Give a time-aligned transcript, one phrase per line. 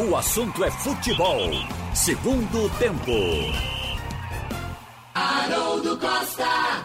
[0.00, 1.40] O assunto é futebol.
[1.92, 3.10] Segundo tempo.
[5.12, 6.84] Haroldo Costa.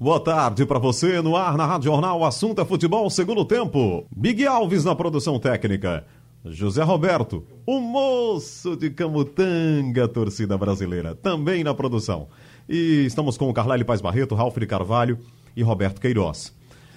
[0.00, 2.20] Boa tarde para você no ar na Rádio Jornal.
[2.20, 4.06] O assunto é futebol, segundo tempo.
[4.16, 6.06] Big Alves na produção técnica.
[6.42, 12.28] José Roberto, o moço de Camutanga, torcida brasileira, também na produção.
[12.66, 15.18] E estamos com o Carlyle Paz Barreto, Ralf de Carvalho
[15.54, 16.54] e Roberto Queiroz.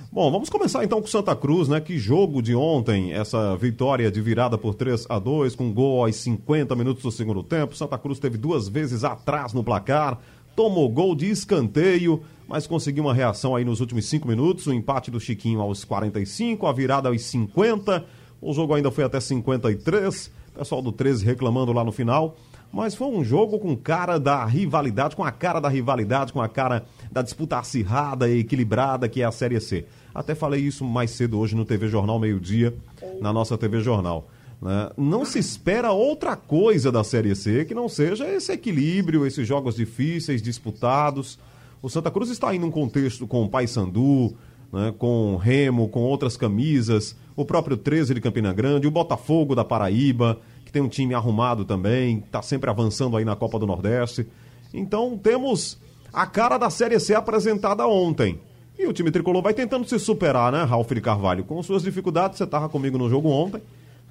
[0.10, 1.82] Bom, vamos começar então com Santa Cruz, né?
[1.82, 6.16] Que jogo de ontem, essa vitória de virada por 3 a 2 com gol aos
[6.16, 7.76] 50 minutos do segundo tempo.
[7.76, 10.18] Santa Cruz teve duas vezes atrás no placar,
[10.56, 14.66] tomou gol de escanteio, mas conseguiu uma reação aí nos últimos cinco minutos.
[14.66, 18.06] O empate do Chiquinho aos 45, a virada aos 50.
[18.42, 20.32] O jogo ainda foi até 53.
[20.56, 22.38] Pessoal do 13 reclamando lá no final.
[22.72, 26.48] Mas foi um jogo com cara da rivalidade, com a cara da rivalidade, com a
[26.48, 29.86] cara da disputa acirrada e equilibrada que é a Série C.
[30.14, 32.74] Até falei isso mais cedo hoje no TV Jornal Meio Dia,
[33.22, 34.28] na nossa TV Jornal.
[34.62, 34.90] Né?
[34.98, 39.76] Não se espera outra coisa da Série C que não seja esse equilíbrio, esses jogos
[39.76, 41.38] difíceis, disputados.
[41.82, 44.36] O Santa Cruz está aí num contexto com o Paysandu,
[44.72, 49.64] né, com Remo, com outras camisas, o próprio 13 de Campina Grande, o Botafogo da
[49.64, 54.28] Paraíba, que tem um time arrumado também, está sempre avançando aí na Copa do Nordeste.
[54.74, 55.78] Então temos
[56.12, 58.40] a cara da Série C apresentada ontem.
[58.78, 61.44] E o time tricolor vai tentando se superar, né, Ralf de Carvalho?
[61.44, 63.62] Com suas dificuldades, você estava comigo no jogo ontem,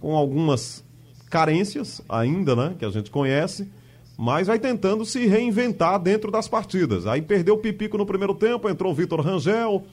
[0.00, 0.84] com algumas
[1.30, 3.69] carências ainda, né, que a gente conhece,
[4.16, 7.06] mas vai tentando se reinventar dentro das partidas.
[7.06, 9.84] Aí perdeu o Pipico no primeiro tempo, entrou o Vitor Rangel,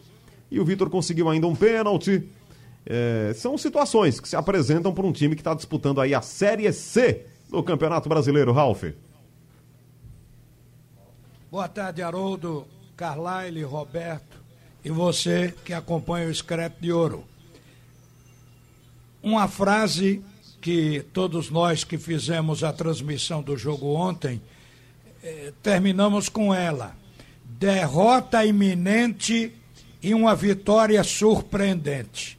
[0.50, 2.23] e o Vitor conseguiu ainda um pênalti.
[2.86, 6.72] É, são situações que se apresentam para um time que está disputando aí a Série
[6.72, 8.84] C do Campeonato Brasileiro, Ralf.
[11.54, 14.40] Boa tarde, Haroldo, Carlyle, Roberto
[14.84, 17.23] e você que acompanha o Scrap de Ouro.
[19.22, 20.26] Uma frase
[20.60, 24.42] que todos nós que fizemos a transmissão do jogo ontem
[25.22, 26.95] eh, terminamos com ela.
[27.45, 29.54] Derrota iminente
[30.02, 32.36] e uma vitória surpreendente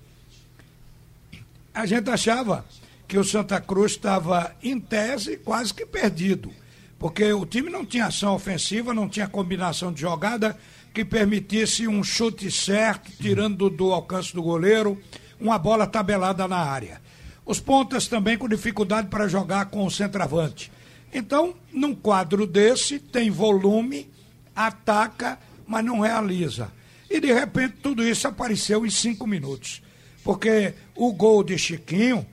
[1.73, 2.65] a gente achava
[3.07, 6.64] que o Santa Cruz estava, em tese, quase que perdido.
[7.05, 10.57] Porque o time não tinha ação ofensiva, não tinha combinação de jogada
[10.95, 14.99] que permitisse um chute certo, tirando do, alcance do goleiro,
[15.39, 17.03] uma bola tabelada na área.
[17.45, 20.73] Os pontas também com dificuldade para jogar com o centroavante.
[21.13, 24.11] Então, num quadro desse, tem volume,
[24.57, 26.73] ataca, mas não realiza.
[27.11, 29.83] E de repente tudo isso apareceu em cinco minutos.
[30.25, 32.27] Porque o gol de Chiquinho,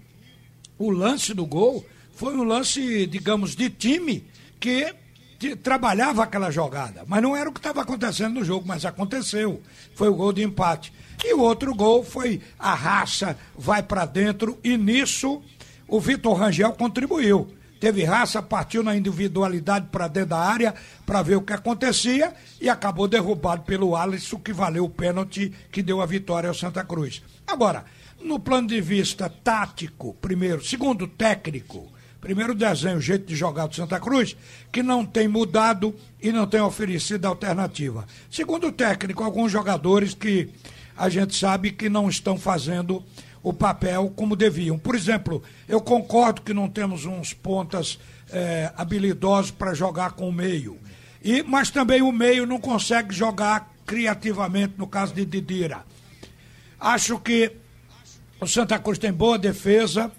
[0.80, 4.31] o lance do gol, foi um lance, digamos, de time
[4.62, 7.04] que trabalhava aquela jogada.
[7.08, 9.62] Mas não era o que estava acontecendo no jogo, mas aconteceu.
[9.96, 10.94] Foi o gol de empate.
[11.26, 15.42] E o outro gol foi a raça, vai para dentro, e nisso
[15.88, 17.54] o Vitor Rangel contribuiu.
[17.80, 22.70] Teve raça, partiu na individualidade para dentro da área para ver o que acontecia e
[22.70, 27.24] acabou derrubado pelo Alisson, que valeu o pênalti que deu a vitória ao Santa Cruz.
[27.48, 27.84] Agora,
[28.24, 33.76] no plano de vista tático, primeiro, segundo, técnico, primeiro desenho, o jeito de jogar do
[33.76, 34.38] Santa Cruz,
[34.72, 38.06] que não tem mudado e não tem oferecido alternativa.
[38.30, 40.50] Segundo técnico, alguns jogadores que
[40.96, 43.04] a gente sabe que não estão fazendo
[43.42, 44.78] o papel como deviam.
[44.78, 48.00] Por exemplo, eu concordo que não temos uns pontas
[48.32, 50.78] é, habilidosos para jogar com o meio.
[51.24, 55.84] E, mas também o meio não consegue jogar criativamente, no caso de Didira.
[56.80, 57.52] Acho que
[58.40, 60.12] o Santa Cruz tem boa defesa,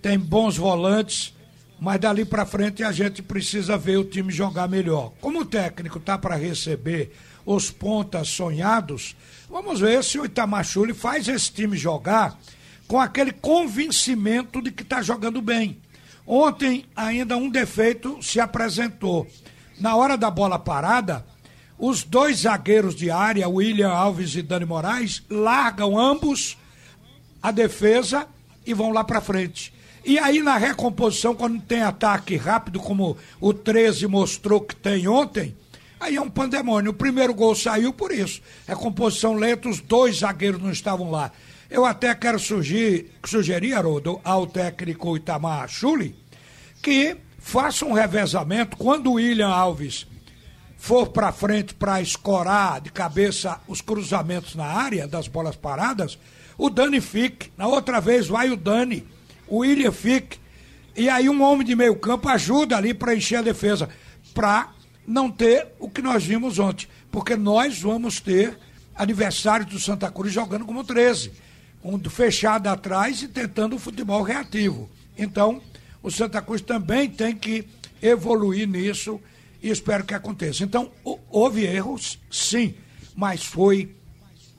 [0.00, 1.34] tem bons volantes,
[1.80, 5.12] mas dali para frente a gente precisa ver o time jogar melhor.
[5.20, 7.12] Como o técnico tá para receber
[7.46, 9.16] os pontas sonhados,
[9.48, 12.38] vamos ver se o Itamachule faz esse time jogar
[12.86, 15.78] com aquele convencimento de que está jogando bem.
[16.26, 19.26] Ontem ainda um defeito se apresentou.
[19.78, 21.24] Na hora da bola parada,
[21.78, 26.58] os dois zagueiros de área, William Alves e Dani Moraes, largam ambos
[27.40, 28.26] a defesa
[28.66, 29.72] e vão lá para frente.
[30.08, 35.54] E aí na recomposição, quando tem ataque rápido, como o 13 mostrou que tem ontem,
[36.00, 36.92] aí é um pandemônio.
[36.92, 38.40] O primeiro gol saiu por isso.
[38.66, 41.30] Recomposição lenta, os dois zagueiros não estavam lá.
[41.68, 46.16] Eu até quero sugerir, sugerir Haroldo, ao técnico Itamar Chuli,
[46.80, 50.06] que faça um revezamento quando o William Alves
[50.78, 56.18] for para frente para escorar de cabeça os cruzamentos na área das bolas paradas,
[56.56, 57.52] o Dani fique.
[57.58, 59.06] Na outra vez vai o Dani,
[59.48, 60.38] o William fique.
[60.96, 63.88] E aí um homem de meio campo ajuda ali para encher a defesa,
[64.34, 64.72] para
[65.06, 66.86] não ter o que nós vimos ontem.
[67.10, 68.58] Porque nós vamos ter
[68.94, 71.32] adversários do Santa Cruz jogando como 13.
[71.82, 74.90] Um fechado atrás e tentando o futebol reativo.
[75.16, 75.62] Então,
[76.02, 77.66] o Santa Cruz também tem que
[78.02, 79.20] evoluir nisso
[79.62, 80.64] e espero que aconteça.
[80.64, 80.90] Então,
[81.30, 82.74] houve erros, sim,
[83.14, 83.94] mas foi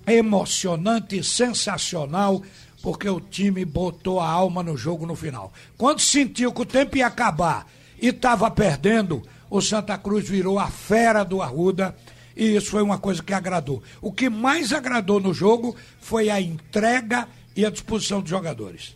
[0.08, 2.42] emocionante sensacional
[2.82, 5.52] porque o time botou a alma no jogo no final.
[5.78, 7.68] Quando sentiu que o tempo ia acabar
[8.02, 11.96] e estava perdendo, o Santa Cruz virou a fera do Arruda
[12.36, 13.84] e isso foi uma coisa que agradou.
[14.02, 18.96] O que mais agradou no jogo foi a entrega e a disposição dos jogadores.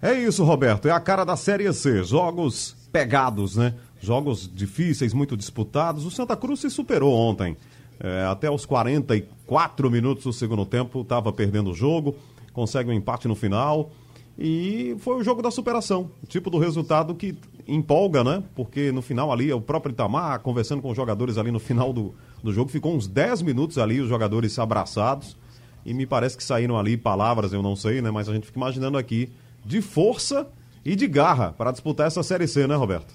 [0.00, 0.88] É isso, Roberto.
[0.88, 2.02] É a cara da Série C.
[2.04, 3.74] Jogos pegados, né?
[4.00, 6.04] Jogos difíceis, muito disputados.
[6.04, 7.56] O Santa Cruz se superou ontem.
[8.00, 12.16] É, até os 44 minutos do segundo tempo, estava perdendo o jogo,
[12.52, 13.90] consegue um empate no final.
[14.38, 16.10] E foi o jogo da superação.
[16.22, 18.42] O tipo do resultado que empolga, né?
[18.54, 22.14] Porque no final ali, o próprio Itamar, conversando com os jogadores ali no final do,
[22.42, 25.36] do jogo, ficou uns 10 minutos ali, os jogadores abraçados.
[25.84, 28.10] E me parece que saíram ali palavras, eu não sei, né?
[28.10, 29.30] Mas a gente fica imaginando aqui
[29.64, 30.48] de força
[30.84, 33.12] e de garra para disputar essa Série C, né, Roberto?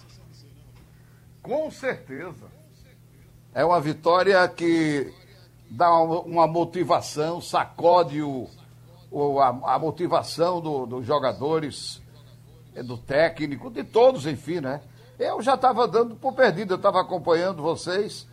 [1.41, 2.45] Com certeza.
[3.53, 5.11] É uma vitória que
[5.69, 8.47] dá uma motivação, sacode o,
[9.11, 12.01] o a, a, motivação do, dos jogadores,
[12.75, 14.81] é, do técnico, de todos, enfim, né?
[15.17, 18.27] Eu já estava dando por perdido, eu estava acompanhando vocês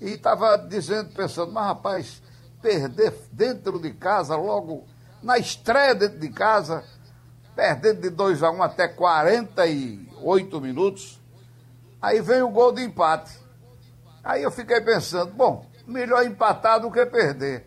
[0.00, 2.22] e estava dizendo, pensando, mas rapaz,
[2.60, 4.84] perder dentro de casa, logo
[5.22, 6.84] na estreia dentro de casa,
[7.54, 11.20] perdendo de 2 a 1 um até 48 minutos.
[12.00, 13.32] Aí vem o gol de empate.
[14.22, 17.66] Aí eu fiquei pensando, bom, melhor empatar do que perder.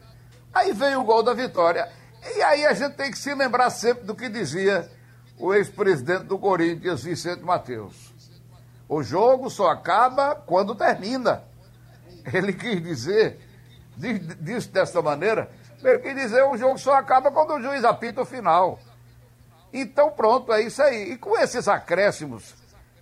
[0.54, 1.90] Aí vem o gol da vitória.
[2.24, 4.90] E aí a gente tem que se lembrar sempre do que dizia
[5.38, 8.14] o ex-presidente do Corinthians, Vicente Mateus.
[8.88, 11.44] O jogo só acaba quando termina.
[12.34, 13.40] Ele quis dizer,
[13.96, 15.50] disse dessa maneira,
[15.84, 18.80] ele quis dizer o jogo só acaba quando o juiz apita o final.
[19.72, 21.14] Então, pronto, é isso aí.
[21.14, 22.56] E com esses acréscimos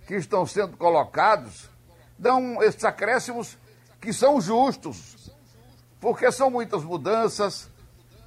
[0.06, 1.68] que estão sendo colocados,
[2.18, 3.58] dão esses acréscimos
[4.00, 5.32] que são justos,
[6.00, 7.68] porque são muitas mudanças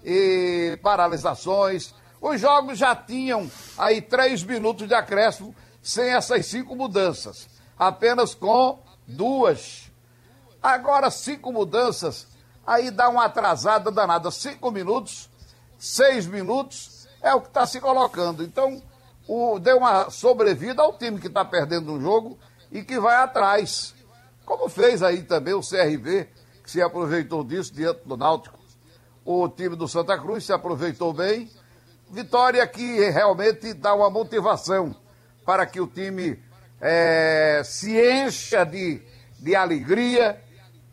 [0.04, 1.94] e paralisações.
[2.22, 8.80] Os jogos já tinham aí três minutos de acréscimo sem essas cinco mudanças, apenas com
[9.08, 9.92] duas.
[10.62, 12.28] Agora, cinco mudanças,
[12.66, 14.30] aí dá uma atrasada danada.
[14.30, 15.30] Cinco minutos,
[15.80, 18.44] seis minutos, é o que está se colocando.
[18.44, 18.82] Então,
[19.28, 22.38] o, deu uma sobrevida ao time que está perdendo um jogo
[22.72, 23.96] e que vai atrás.
[24.46, 26.28] Como fez aí também o CRV,
[26.64, 28.61] que se aproveitou disso diante do Náutico.
[29.24, 31.50] O time do Santa Cruz se aproveitou bem.
[32.10, 34.96] Vitória que realmente dá uma motivação
[35.46, 36.42] para que o time
[36.80, 39.02] é, se encha de,
[39.40, 40.42] de alegria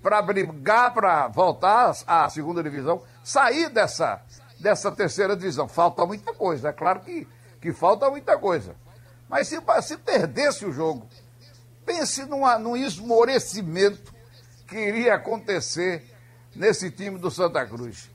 [0.03, 4.23] para brigar para voltar à segunda divisão, sair dessa
[4.59, 5.69] dessa terceira divisão.
[5.69, 7.27] Falta muita coisa, é claro que,
[7.61, 8.75] que falta muita coisa.
[9.29, 11.07] Mas se, se perdesse o jogo,
[11.85, 14.13] pense numa, num esmorecimento
[14.67, 16.05] que iria acontecer
[16.55, 18.11] nesse time do Santa Cruz.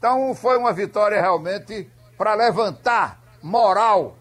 [0.00, 1.86] Então foi uma vitória realmente
[2.16, 4.16] para levantar moral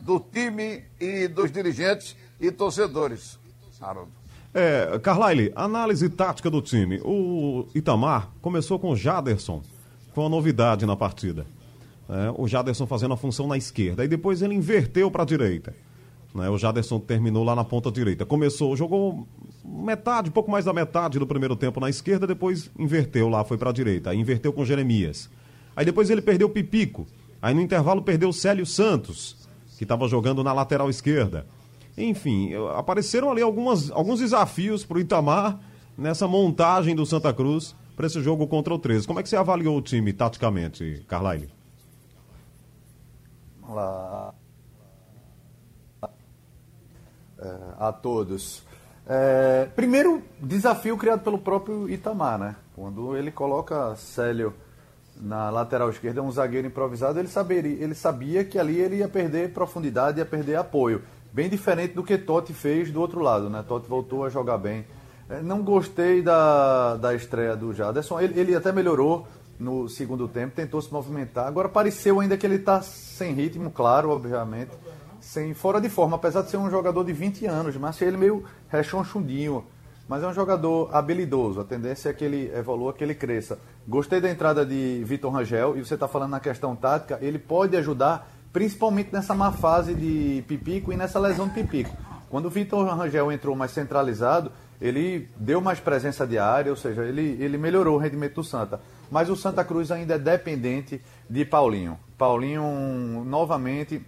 [0.00, 3.36] do time e dos dirigentes e torcedores.
[3.80, 4.12] Haroldo.
[4.54, 7.00] É, Carlyle, análise tática do time.
[7.04, 9.62] O Itamar começou com o Jaderson
[10.16, 11.44] foi uma novidade na partida.
[12.08, 14.02] É, o Jaderson fazendo a função na esquerda.
[14.02, 15.74] E depois ele inverteu para a direita.
[16.34, 18.24] Né, o Jaderson terminou lá na ponta direita.
[18.24, 19.28] Começou, jogou
[19.66, 23.70] metade, pouco mais da metade do primeiro tempo na esquerda, depois inverteu lá, foi para
[23.70, 24.10] a direita.
[24.10, 25.28] Aí inverteu com Jeremias.
[25.74, 27.06] Aí depois ele perdeu o Pipico.
[27.40, 31.46] Aí no intervalo perdeu o Célio Santos, que estava jogando na lateral esquerda.
[31.96, 35.58] Enfim, apareceram ali algumas, alguns desafios para o Itamar
[35.96, 39.06] nessa montagem do Santa Cruz para esse jogo contra o 13.
[39.06, 41.48] Como é que você avaliou o time taticamente, Carlyle?
[43.62, 44.34] Olá
[47.38, 48.65] é, a todos.
[49.08, 52.56] É, primeiro, desafio criado pelo próprio Itamar, né?
[52.74, 54.52] Quando ele coloca Célio
[55.20, 59.52] na lateral esquerda, um zagueiro improvisado, ele, saberia, ele sabia que ali ele ia perder
[59.52, 61.02] profundidade, ia perder apoio.
[61.32, 63.64] Bem diferente do que Totti fez do outro lado, né?
[63.66, 64.84] Totti voltou a jogar bem
[65.28, 68.20] é, não gostei da, da estreia do Jaderson.
[68.20, 69.26] Ele, ele até melhorou
[69.58, 71.46] no segundo tempo, tentou se movimentar.
[71.46, 74.70] Agora pareceu ainda que ele está sem ritmo, claro, obviamente,
[75.26, 78.44] sem fora de forma, apesar de ser um jogador de 20 anos, mas ele meio
[78.68, 79.64] rechonchudinho.
[80.08, 83.58] Mas é um jogador habilidoso, a tendência é que ele evolua, que ele cresça.
[83.88, 87.76] Gostei da entrada de Vitor Rangel, e você está falando na questão tática, ele pode
[87.76, 91.90] ajudar, principalmente nessa má fase de Pipico e nessa lesão de Pipico.
[92.30, 97.02] Quando o Vitor Rangel entrou mais centralizado, ele deu mais presença de área, ou seja,
[97.02, 98.80] ele, ele melhorou o rendimento do Santa.
[99.10, 101.98] Mas o Santa Cruz ainda é dependente de Paulinho.
[102.16, 104.00] Paulinho, novamente,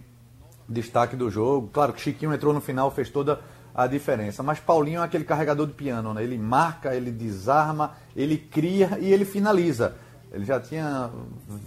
[0.69, 1.69] destaque do jogo.
[1.73, 3.41] Claro que Chiquinho entrou no final, fez toda
[3.73, 4.43] a diferença.
[4.43, 6.23] Mas Paulinho é aquele carregador de piano, né?
[6.23, 9.95] Ele marca, ele desarma, ele cria e ele finaliza.
[10.31, 11.09] Ele já tinha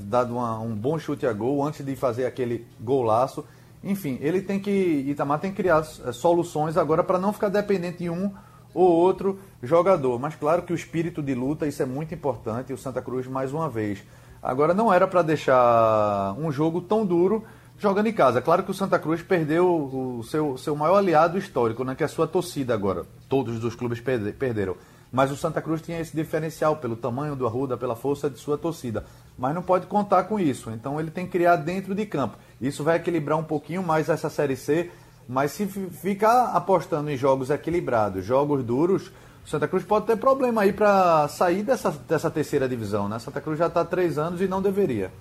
[0.00, 3.44] dado uma, um bom chute a gol antes de fazer aquele golaço.
[3.82, 4.71] Enfim, ele tem que.
[4.71, 8.32] Itamar tem que criar eh, soluções agora para não ficar dependente de um
[8.73, 10.18] ou outro jogador.
[10.21, 12.71] Mas claro que o espírito de luta, isso é muito importante.
[12.71, 14.04] E o Santa Cruz, mais uma vez.
[14.40, 17.44] Agora, não era para deixar um jogo tão duro
[17.79, 18.41] jogando em casa.
[18.41, 22.07] Claro que o Santa Cruz perdeu o seu, seu maior aliado histórico, né, que é
[22.07, 23.05] a sua torcida agora.
[23.29, 24.76] Todos os clubes perderam.
[25.12, 28.57] Mas o Santa Cruz tinha esse diferencial pelo tamanho do Arruda, pela força de sua
[28.57, 29.05] torcida.
[29.37, 30.71] Mas não pode contar com isso.
[30.71, 32.38] Então ele tem que criar dentro de campo.
[32.59, 34.91] Isso vai equilibrar um pouquinho mais essa Série C.
[35.29, 39.11] Mas se ficar apostando em jogos equilibrados, jogos duros,
[39.45, 43.07] o Santa Cruz pode ter problema aí para sair dessa, dessa terceira divisão.
[43.09, 43.19] Né?
[43.19, 45.12] Santa Cruz já está há três anos e não deveria.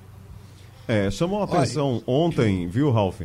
[0.87, 2.03] É, chamou a atenção Olha.
[2.07, 3.21] ontem, viu, Ralf?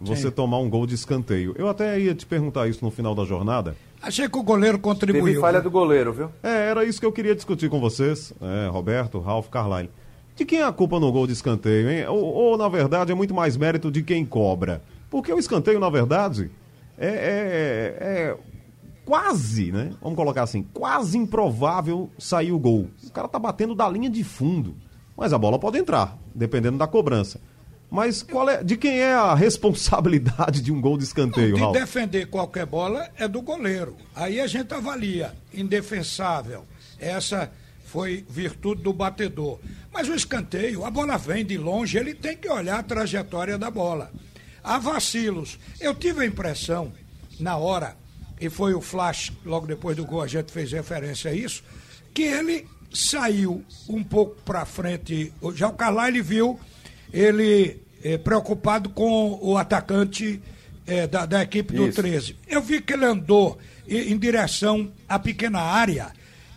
[0.00, 0.30] Você Sim.
[0.30, 1.54] tomar um gol de escanteio.
[1.56, 3.74] Eu até ia te perguntar isso no final da jornada.
[4.02, 5.24] Achei que o goleiro contribuiu.
[5.24, 6.30] Teve falha do goleiro, viu?
[6.42, 9.90] É, era isso que eu queria discutir com vocês, é, Roberto, Ralf, Carlyle.
[10.34, 12.06] De quem é a culpa no gol de escanteio, hein?
[12.08, 14.82] Ou, ou, na verdade, é muito mais mérito de quem cobra.
[15.08, 16.50] Porque o escanteio, na verdade,
[16.98, 18.36] é, é, é
[19.06, 19.92] quase, né?
[20.02, 22.90] Vamos colocar assim, quase improvável sair o gol.
[23.02, 24.74] O cara tá batendo da linha de fundo.
[25.16, 27.40] Mas a bola pode entrar, dependendo da cobrança.
[27.90, 31.60] Mas qual é, de quem é a responsabilidade de um gol de escanteio, Não, de
[31.62, 31.72] Raul?
[31.72, 33.96] defender qualquer bola é do goleiro.
[34.14, 36.64] Aí a gente avalia, indefensável.
[36.98, 37.50] Essa
[37.84, 39.58] foi virtude do batedor.
[39.92, 43.70] Mas o escanteio, a bola vem de longe, ele tem que olhar a trajetória da
[43.70, 44.10] bola.
[44.62, 45.58] Há vacilos.
[45.80, 46.92] Eu tive a impressão,
[47.38, 47.96] na hora,
[48.40, 51.62] e foi o flash, logo depois do gol a gente fez referência a isso,
[52.12, 55.32] que ele saiu um pouco para frente.
[55.54, 56.58] Já o Carlyle viu
[57.12, 60.40] ele é, preocupado com o atacante
[60.86, 62.02] é, da, da, equipe do Isso.
[62.02, 62.36] 13.
[62.46, 66.12] Eu vi que ele andou em, em direção à pequena área.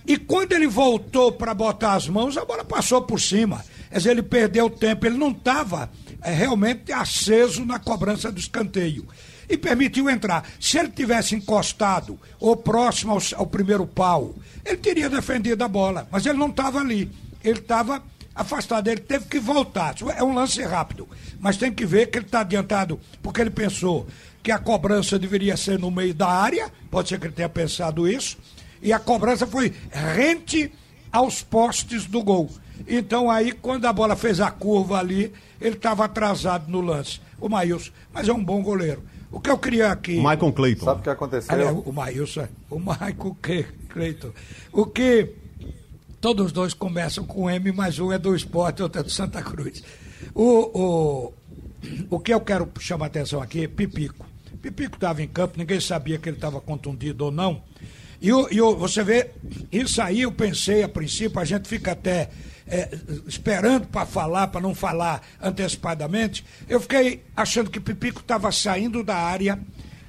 [0.06, 3.64] E quando ele voltou para botar as mãos, a bola passou por cima.
[3.90, 5.90] Quer dizer, ele perdeu tempo, ele não estava
[6.22, 9.08] é, realmente aceso na cobrança do escanteio.
[9.50, 10.48] E permitiu entrar.
[10.60, 16.08] Se ele tivesse encostado ou próximo ao, ao primeiro pau, ele teria defendido a bola.
[16.12, 17.10] Mas ele não estava ali.
[17.44, 18.04] Ele estava
[18.36, 18.88] afastado.
[18.88, 19.96] Ele teve que voltar.
[20.16, 21.08] É um lance rápido.
[21.40, 24.08] Mas tem que ver que ele está adiantado, porque ele pensou
[24.44, 26.72] que a cobrança deveria ser no meio da área.
[26.92, 28.38] Pode ser que ele tenha pensado isso.
[28.82, 30.72] E a cobrança foi rente
[31.12, 32.50] aos postes do gol.
[32.88, 37.22] Então aí, quando a bola fez a curva ali, ele estava atrasado no lance.
[37.40, 39.04] O Maílson, mas é um bom goleiro.
[39.32, 40.16] O que eu queria aqui.
[40.18, 40.86] Michael Clayton.
[40.86, 41.84] Sabe o que aconteceu?
[41.86, 43.38] o Maílson, o Michael
[43.90, 44.32] Clayton.
[44.72, 45.36] O que
[46.22, 49.82] Todos dois começam com M, mas um é do esporte, outro é do Santa Cruz.
[50.36, 50.44] O,
[50.78, 51.34] o,
[52.10, 54.26] o que eu quero chamar a atenção aqui é Pipico.
[54.62, 57.62] Pipico estava em campo, ninguém sabia que ele estava contundido ou não.
[58.22, 59.32] E, o, e o, você vê,
[59.72, 62.30] isso aí eu pensei a princípio, a gente fica até
[62.70, 62.90] é,
[63.28, 66.46] esperando para falar, para não falar antecipadamente.
[66.68, 69.60] Eu fiquei achando que Pipico estava saindo da área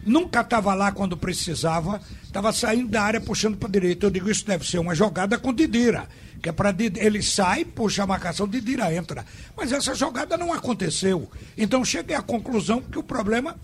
[0.05, 4.07] nunca estava lá quando precisava, estava saindo da área puxando para a direita.
[4.07, 6.09] Eu digo, isso deve ser uma jogada com Didira,
[6.43, 9.25] que é para ele sai, puxa a marcação, Didira entra.
[9.57, 11.31] Mas essa jogada não aconteceu.
[11.57, 13.57] Então cheguei à conclusão que o problema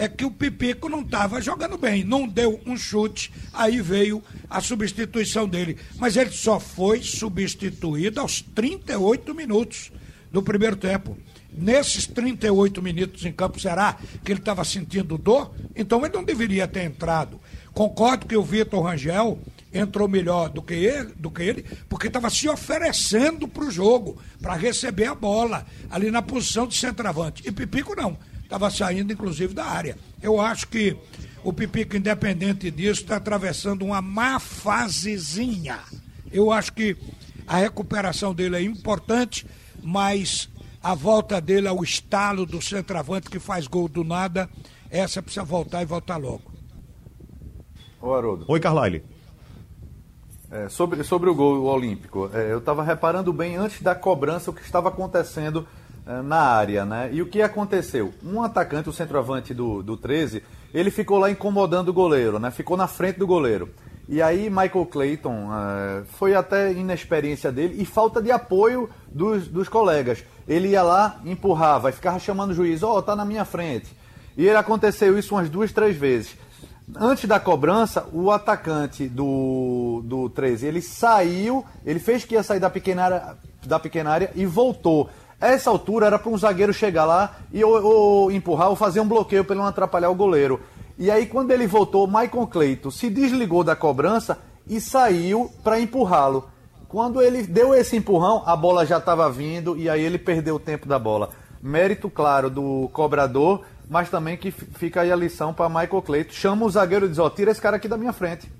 [0.00, 4.58] é que o Pipico não estava jogando bem, não deu um chute, aí veio a
[4.58, 5.76] substituição dele.
[5.96, 9.92] Mas ele só foi substituído aos 38 minutos
[10.32, 11.18] do primeiro tempo
[11.52, 15.52] nesses 38 minutos em campo, será que ele estava sentindo dor?
[15.76, 17.38] Então ele não deveria ter entrado.
[17.74, 19.38] Concordo que o Vitor Rangel
[19.72, 24.16] entrou melhor do que ele, do que ele porque estava se oferecendo para o jogo,
[24.40, 27.42] para receber a bola, ali na posição de centroavante.
[27.46, 28.16] E Pipico não,
[28.50, 29.96] estava saindo inclusive da área.
[30.20, 30.96] Eu acho que
[31.44, 35.78] o Pipico, independente disso, está atravessando uma má fasezinha.
[36.32, 36.96] Eu acho que
[37.46, 39.46] a recuperação dele é importante,
[39.80, 40.48] mas
[40.82, 44.50] a volta dele ao estalo do centroavante que faz gol do nada,
[44.90, 46.50] essa precisa voltar e voltar logo.
[48.02, 48.46] Ô, Haroldo.
[48.48, 49.04] Oi, Carlyle.
[50.50, 54.54] É, sobre, sobre o gol olímpico, é, eu estava reparando bem antes da cobrança o
[54.54, 55.64] que estava acontecendo
[56.24, 57.10] na área, né?
[57.12, 58.12] E o que aconteceu?
[58.24, 62.50] Um atacante, o centroavante do, do 13, ele ficou lá incomodando o goleiro, né?
[62.50, 63.68] Ficou na frente do goleiro.
[64.08, 69.68] E aí Michael Clayton uh, foi até inexperiência dele e falta de apoio dos, dos
[69.68, 70.24] colegas.
[70.48, 73.94] Ele ia lá, empurrava ficava chamando o juiz, ó, oh, tá na minha frente.
[74.36, 76.36] E ele aconteceu isso umas duas, três vezes.
[76.96, 82.58] Antes da cobrança, o atacante do, do 13, ele saiu, ele fez que ia sair
[82.58, 85.08] da pequena área, da pequena área e voltou.
[85.40, 89.08] Essa altura era para um zagueiro chegar lá e ou, ou empurrar ou fazer um
[89.08, 90.60] bloqueio para ele não atrapalhar o goleiro.
[90.98, 96.50] E aí, quando ele voltou, Michael Cleito se desligou da cobrança e saiu para empurrá-lo.
[96.88, 100.60] Quando ele deu esse empurrão, a bola já estava vindo e aí ele perdeu o
[100.60, 101.30] tempo da bola.
[101.62, 106.34] Mérito, claro, do cobrador, mas também que fica aí a lição para Michael Cleito.
[106.34, 108.50] Chama o zagueiro e diz: Ó, tira esse cara aqui da minha frente.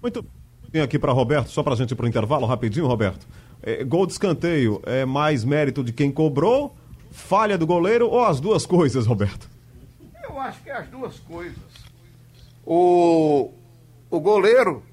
[0.00, 0.24] Muito
[0.70, 3.26] bem aqui para Roberto, só para a gente ir para o intervalo, rapidinho, Roberto.
[3.66, 6.76] É, gol de escanteio é mais mérito de quem cobrou,
[7.10, 9.50] falha do goleiro ou as duas coisas, Roberto?
[10.22, 11.58] Eu acho que é as duas coisas.
[12.64, 13.50] O,
[14.08, 14.84] o goleiro,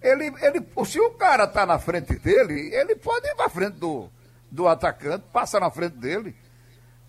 [0.00, 4.08] ele, ele, se o cara tá na frente dele, ele pode ir na frente do,
[4.50, 6.34] do atacante, passa na frente dele.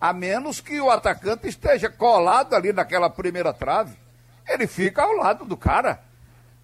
[0.02, 3.96] A menos que o atacante esteja colado ali naquela primeira trave.
[4.46, 6.04] Ele fica ao lado do cara.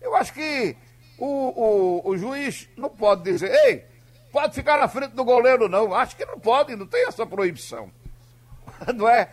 [0.02, 0.76] Eu acho que
[1.18, 3.95] o, o, o juiz não pode dizer, ei,
[4.36, 5.94] pode ficar na frente do goleiro, não.
[5.96, 7.90] Acho que não pode, não tem essa proibição.
[8.94, 9.30] Não é?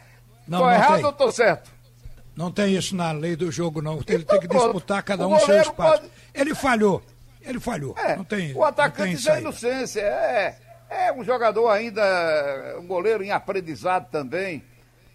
[0.47, 1.05] Não, tô não errado tem.
[1.05, 1.71] ou tô certo?
[2.37, 3.95] Não tem isso na lei do jogo, não.
[4.07, 6.01] Ele Então, tem que disputar cada O um seu espaço.
[6.03, 7.03] pode- Ele falhou.
[7.41, 7.95] Ele falhou.
[7.99, 10.01] É, não tem, o atacante isso é inocência.
[10.01, 10.57] É,
[10.89, 12.03] é um jogador ainda,
[12.79, 14.63] um goleiro em aprendizado também.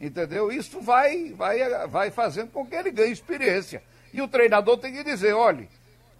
[0.02, 0.52] Entendeu?
[0.52, 3.82] Isso vai, vai, vai fazendo com que ele ganhe experiência.
[4.14, 5.68] E o treinador tem que dizer: olha,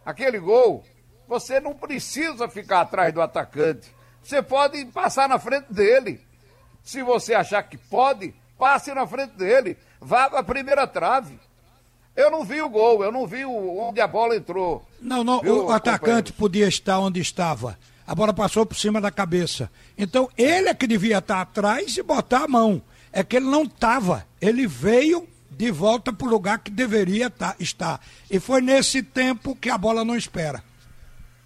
[0.06, 0.84] aquele gol,
[1.28, 3.92] você não precisa ficar atrás do atacante.
[4.24, 6.22] Você pode passar na frente dele.
[6.84, 9.78] Se você achar que pode, passe na frente dele.
[10.00, 11.40] Vá para a primeira trave.
[12.16, 14.84] Eu não vi o gol, eu não vi onde a bola entrou.
[15.00, 17.78] Não, não, Viu, o atacante podia estar onde estava.
[18.08, 19.70] A bola passou por cima da cabeça.
[19.98, 22.82] Então ele é que devia estar atrás e botar a mão.
[23.12, 24.26] É que ele não estava.
[24.42, 28.00] Ele veio de volta para o lugar que deveria tá- estar.
[28.30, 30.64] E foi nesse tempo que a bola não espera.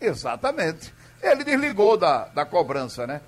[0.01, 0.93] Exatamente.
[1.21, 3.21] Ele desligou da, da cobrança, né?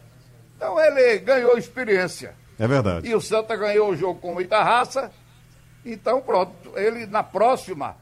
[0.57, 2.33] Então ele ganhou experiência.
[2.57, 3.07] É verdade.
[3.07, 5.11] E o Santa ganhou o jogo com muita raça.
[5.85, 6.53] Então, pronto.
[6.75, 7.95] Ele, na próxima,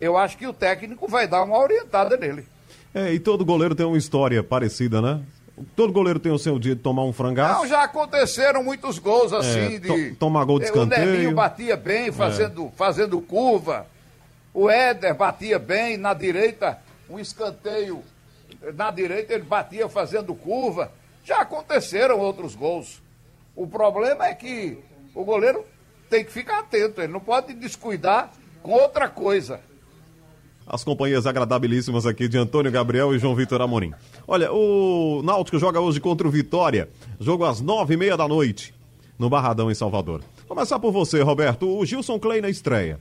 [0.00, 2.46] eu acho que o técnico vai dar uma orientada nele.
[2.94, 5.22] É, e todo goleiro tem uma história parecida, né?
[5.76, 7.60] Todo goleiro tem o seu dia de tomar um frangaço.
[7.60, 9.88] Não, já aconteceram muitos gols assim É, de.
[10.10, 11.02] to- tomar gol de O escanteio.
[11.08, 11.12] É.
[11.12, 13.86] Nelinho batia bem, fazendo, fazendo curva.
[14.52, 18.02] O Éder batia bem na direita, um escanteio
[18.74, 20.92] na direita, ele batia fazendo curva.
[21.24, 23.02] Já aconteceram outros gols.
[23.54, 24.78] O problema é que
[25.14, 25.64] o goleiro
[26.08, 29.60] tem que ficar atento, ele não pode descuidar com outra coisa.
[30.66, 33.92] As companhias agradabilíssimas aqui de Antônio Gabriel e João Vitor Amorim.
[34.26, 36.88] Olha, o Náutico joga hoje contra o Vitória.
[37.18, 38.74] Jogo às nove e meia da noite,
[39.18, 40.22] no Barradão, em Salvador.
[40.46, 41.66] Começar por você, Roberto.
[41.68, 43.00] O Gilson Clay na estreia.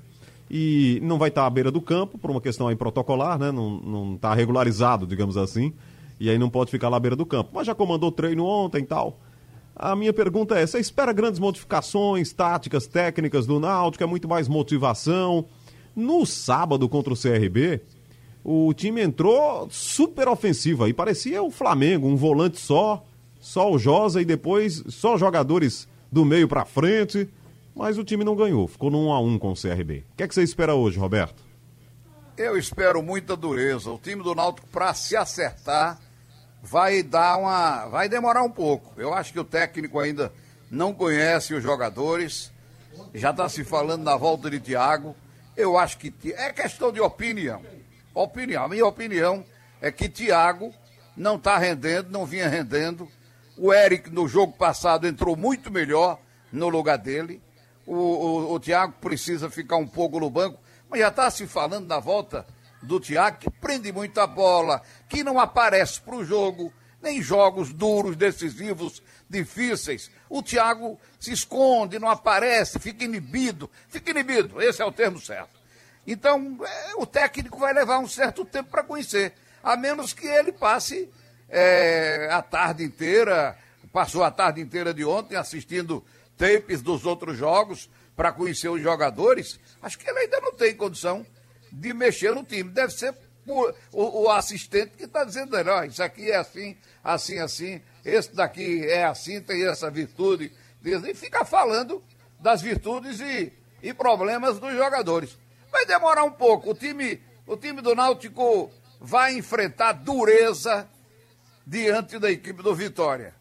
[0.54, 3.54] E não vai estar à beira do campo, por uma questão aí protocolar, né?
[3.54, 5.72] Não, não tá regularizado, digamos assim.
[6.20, 7.52] E aí não pode ficar lá à beira do campo.
[7.54, 9.18] Mas já comandou treino ontem e tal.
[9.74, 14.04] A minha pergunta é: você espera grandes modificações táticas, técnicas do Náutico?
[14.04, 15.46] É muito mais motivação?
[15.96, 17.80] No sábado contra o CRB,
[18.44, 20.94] o time entrou super ofensivo aí.
[20.94, 23.06] Parecia o Flamengo, um volante só,
[23.40, 27.30] só o Josa e depois só jogadores do meio pra frente.
[27.76, 30.06] Mas o time não ganhou, ficou no 1 a 1 com o CRB.
[30.12, 31.44] O que é que você espera hoje, Roberto?
[32.38, 33.92] Eu espero muita dureza.
[33.92, 36.00] O time do Náutico, para se acertar,
[36.62, 37.88] vai dar uma.
[37.88, 39.00] vai demorar um pouco.
[39.00, 40.32] Eu acho que o técnico ainda
[40.70, 42.52] não conhece os jogadores.
[43.14, 45.16] Já está se falando na volta de Thiago.
[45.56, 46.14] Eu acho que.
[46.34, 47.62] É questão de opinião.
[48.14, 48.64] Opinião.
[48.64, 49.46] A minha opinião
[49.82, 50.74] é que Thiago
[51.16, 53.08] não está rendendo, não vinha rendendo.
[53.58, 56.18] O Eric, no jogo passado, entrou muito melhor
[56.52, 57.42] no lugar dele.
[57.92, 60.58] O, o, o Thiago precisa ficar um pouco no banco,
[60.90, 62.46] mas já está se falando na volta
[62.82, 68.16] do Thiago, que prende muita bola, que não aparece para o jogo, nem jogos duros,
[68.16, 70.10] decisivos, difíceis.
[70.30, 73.70] O Thiago se esconde, não aparece, fica inibido.
[73.90, 75.60] Fica inibido, esse é o termo certo.
[76.08, 80.54] Então, é, o técnico vai levar um certo tempo para conhecer, a menos que ele
[80.54, 81.10] passe
[81.50, 83.58] é, a tarde inteira,
[83.92, 86.02] passou a tarde inteira de ontem assistindo
[86.42, 89.60] tapes dos outros jogos para conhecer os jogadores.
[89.80, 91.24] Acho que ele ainda não tem condição
[91.72, 92.68] de mexer no time.
[92.72, 93.14] Deve ser
[93.46, 98.36] por- o, o assistente que está dizendo, ó, isso aqui é assim, assim, assim, esse
[98.36, 100.52] daqui é assim, tem essa virtude.
[100.84, 102.04] E fica falando
[102.40, 105.38] das virtudes e, e problemas dos jogadores.
[105.72, 106.72] Vai demorar um pouco.
[106.72, 110.90] O time, o time do Náutico vai enfrentar dureza
[111.68, 113.40] diante da equipe do Vitória.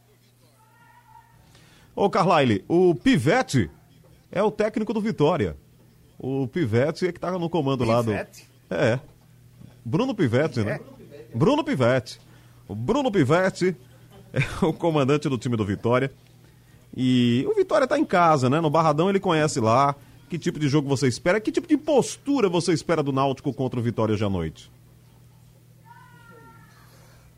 [2.01, 3.71] Ô, Carlyle, o Pivete
[4.33, 5.55] é o técnico do Vitória.
[6.19, 8.11] O Pivete é que tá no comando lá do.
[8.11, 8.49] Pivete?
[8.71, 8.99] É.
[9.85, 10.81] Bruno Pivete, né?
[11.35, 12.19] Bruno Pivete.
[12.67, 13.77] O Bruno Pivete
[14.33, 16.11] é o comandante do time do Vitória.
[16.97, 18.63] E o Vitória tá em casa, né?
[18.63, 19.95] No Barradão ele conhece lá.
[20.31, 21.39] Que tipo de jogo você espera?
[21.39, 24.73] Que tipo de postura você espera do Náutico contra o Vitória hoje à noite?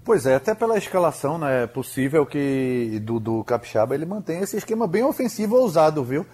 [0.04, 1.62] Pois é, até pela escalação, né?
[1.62, 6.26] É possível que do, do Capixaba ele mantenha esse esquema bem ofensivo ousado, viu?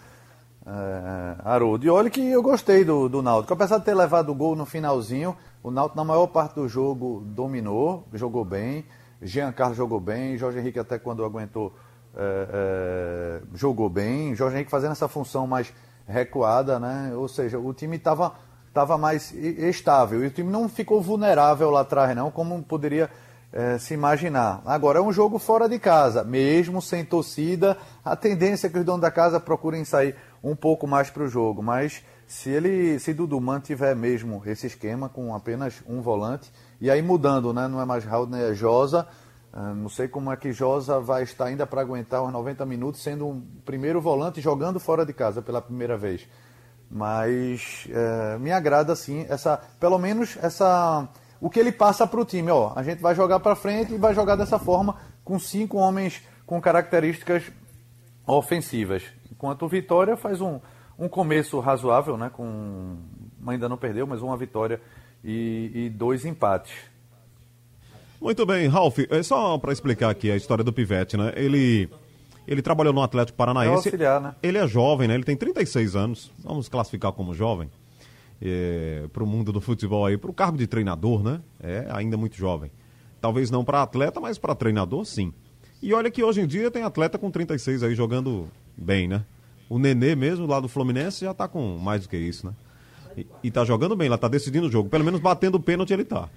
[0.67, 1.85] É, Haroldo.
[1.85, 3.53] E olha que eu gostei do, do Náutico.
[3.53, 7.23] Apesar de ter levado o gol no finalzinho, o Náutico na maior parte do jogo
[7.27, 8.87] dominou, jogou bem.
[9.21, 11.75] Jean Carlos jogou bem, Jorge Henrique até quando aguentou
[12.17, 14.35] é, é, jogou bem.
[14.35, 15.75] Jorge Henrique fazendo essa função mais
[16.07, 17.13] recuada, né?
[17.15, 18.33] Ou seja, o time estava
[18.73, 20.25] tava mais estável.
[20.25, 23.11] E o time não ficou vulnerável lá atrás, não, como poderia
[23.53, 24.63] é, se imaginar.
[24.65, 28.85] Agora, é um jogo fora de casa, mesmo sem torcida, a tendência é que os
[28.85, 33.15] donos da casa procurem sair um pouco mais para o jogo, mas se ele, se
[33.15, 37.85] Dudu mantiver mesmo esse esquema com apenas um volante, e aí mudando, né, não é
[37.85, 39.09] mais Raul, né, é Josa,
[39.53, 43.03] ah, não sei como é que Josa vai estar ainda para aguentar os 90 minutos
[43.03, 46.29] sendo um primeiro volante jogando fora de casa pela primeira vez.
[46.91, 51.09] Mas é, me agrada sim essa, pelo menos essa
[51.40, 52.51] o que ele passa para o time.
[52.51, 56.22] Ó, a gente vai jogar para frente e vai jogar dessa forma com cinco homens
[56.46, 57.44] com características
[58.27, 59.03] ofensivas.
[59.31, 60.59] Enquanto o Vitória faz um,
[60.98, 62.31] um começo razoável, né?
[62.33, 62.96] Com,
[63.46, 64.81] ainda não perdeu, mas uma vitória
[65.22, 66.72] e, e dois empates.
[68.20, 71.33] Muito bem, Ralf, é só para explicar aqui a história do Pivete, né?
[71.37, 71.88] Ele
[72.48, 73.72] ele trabalhou no Atlético Paranaense.
[73.72, 74.35] É auxiliar, né?
[74.42, 75.14] Ele é jovem, né?
[75.14, 76.33] Ele tem 36 anos.
[76.38, 77.70] Vamos classificar como jovem
[78.40, 81.40] é, para o mundo do futebol aí, para o cargo de treinador, né?
[81.61, 82.70] É ainda muito jovem.
[83.20, 85.33] Talvez não para atleta, mas para treinador, sim.
[85.83, 89.24] E olha que hoje em dia tem atleta com 36 aí jogando bem, né?
[89.68, 92.53] O Nenê mesmo, lá do Fluminense, já tá com mais do que isso, né?
[93.16, 94.88] E, e tá jogando bem, lá tá decidindo o jogo.
[94.88, 96.29] Pelo menos batendo o pênalti ele tá.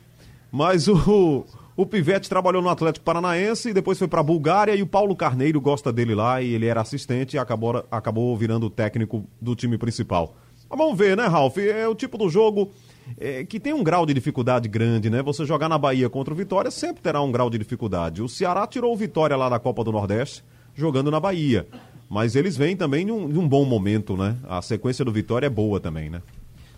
[0.52, 1.46] Mas o,
[1.78, 5.62] o Pivete trabalhou no Atlético Paranaense e depois foi para Bulgária e o Paulo Carneiro
[5.62, 9.78] gosta dele lá e ele era assistente e acabou, acabou virando o técnico do time
[9.78, 10.36] principal.
[10.72, 11.58] Mas vamos ver, né, Ralf?
[11.58, 12.72] É o tipo do jogo
[13.20, 15.22] é, que tem um grau de dificuldade grande, né?
[15.22, 18.22] Você jogar na Bahia contra o Vitória sempre terá um grau de dificuldade.
[18.22, 21.68] O Ceará tirou o Vitória lá da Copa do Nordeste, jogando na Bahia.
[22.10, 24.38] Mas eles vêm também de um, de um bom momento, né?
[24.48, 26.22] A sequência do Vitória é boa também, né?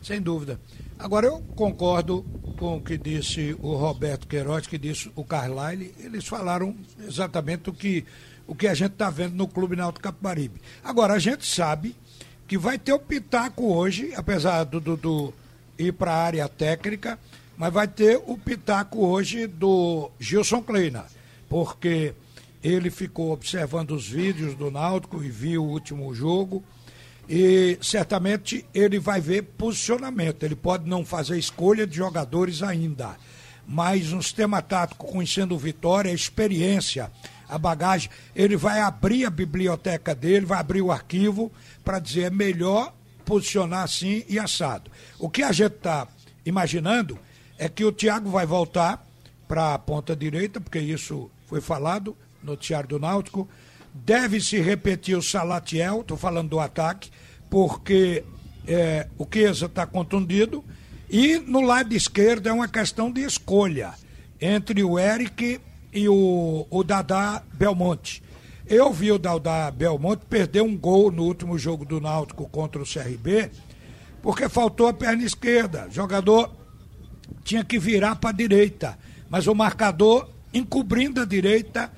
[0.01, 0.59] Sem dúvida.
[0.97, 2.25] Agora, eu concordo
[2.57, 5.93] com o que disse o Roberto Queiroz, que disse o Carlyle.
[5.99, 6.75] Eles falaram
[7.07, 8.03] exatamente o que,
[8.47, 10.59] o que a gente está vendo no Clube Náutico Capibaribe.
[10.83, 11.95] Agora, a gente sabe
[12.53, 15.33] que vai ter o pitaco hoje, apesar do Dudu
[15.75, 17.17] ir para a área técnica,
[17.57, 21.03] mas vai ter o pitaco hoje do Gilson Kleina,
[21.49, 22.13] porque
[22.63, 26.63] ele ficou observando os vídeos do Náutico e viu o último jogo
[27.27, 30.43] e certamente ele vai ver posicionamento.
[30.43, 33.17] Ele pode não fazer escolha de jogadores ainda,
[33.67, 37.11] mas um sistema tático conhecendo Vitória, a experiência,
[37.49, 41.51] a bagagem, ele vai abrir a biblioteca dele, vai abrir o arquivo
[41.83, 42.93] para dizer é melhor
[43.25, 44.91] posicionar assim e assado.
[45.17, 46.07] O que a gente está
[46.45, 47.17] imaginando
[47.57, 49.05] é que o Thiago vai voltar
[49.47, 53.47] para a ponta direita, porque isso foi falado no noticiário do Náutico.
[53.93, 57.11] Deve se repetir o Salatiel, estou falando do ataque,
[57.49, 58.23] porque
[58.67, 60.63] é, o Chiesa está contundido.
[61.09, 63.93] E no lado esquerdo é uma questão de escolha
[64.41, 65.61] entre o Eric
[65.93, 68.23] e o, o Dadá Belmonte.
[68.65, 72.85] Eu vi o Dadá Belmonte perder um gol no último jogo do Náutico contra o
[72.85, 73.51] CRB,
[74.21, 75.87] porque faltou a perna esquerda.
[75.89, 76.49] O jogador
[77.43, 78.97] tinha que virar para a direita,
[79.29, 81.91] mas o marcador, encobrindo a direita,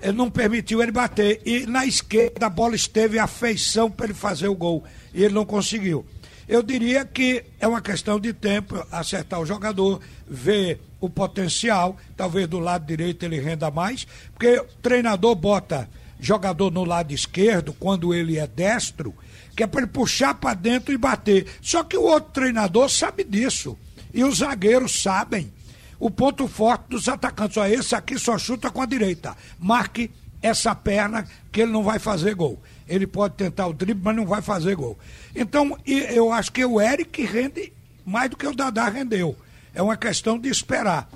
[0.00, 1.42] eh, não permitiu ele bater.
[1.44, 4.84] E na esquerda a bola esteve a feição para ele fazer o gol.
[5.12, 6.06] E ele não conseguiu.
[6.48, 12.46] Eu diria que é uma questão de tempo acertar o jogador, ver o potencial, talvez
[12.46, 15.88] do lado direito ele renda mais, porque o treinador bota
[16.22, 19.12] jogador no lado esquerdo quando ele é destro,
[19.56, 21.46] que é para ele puxar para dentro e bater.
[21.60, 23.76] Só que o outro treinador sabe disso.
[24.14, 25.52] E os zagueiros sabem.
[25.98, 29.36] O ponto forte dos atacantes, ó, esse aqui só chuta com a direita.
[29.58, 32.60] Marque essa perna que ele não vai fazer gol.
[32.88, 34.98] Ele pode tentar o drible, mas não vai fazer gol.
[35.34, 37.72] Então, eu acho que o Eric rende
[38.04, 39.36] mais do que o Dadá rendeu.
[39.74, 41.08] É uma questão de esperar.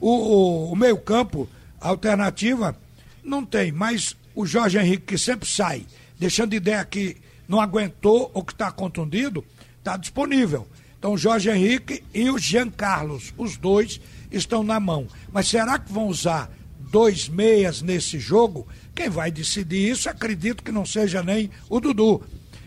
[0.00, 1.48] O, o, o meio-campo,
[1.80, 2.76] alternativa,
[3.22, 5.86] não tem, mas o Jorge Henrique, que sempre sai,
[6.18, 7.16] deixando ideia que
[7.48, 9.44] não aguentou ou que está contundido,
[9.78, 10.66] está disponível.
[10.98, 15.06] Então, Jorge Henrique e o Jean Carlos, os dois estão na mão.
[15.32, 18.66] Mas será que vão usar dois meias nesse jogo?
[18.94, 22.22] Quem vai decidir isso, acredito que não seja nem o Dudu,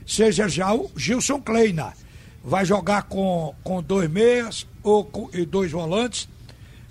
[0.06, 1.93] seja já o Gilson Kleina.
[2.43, 6.28] Vai jogar com, com dois meias ou com, e dois volantes?